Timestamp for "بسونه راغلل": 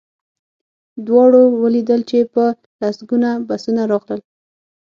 3.47-4.21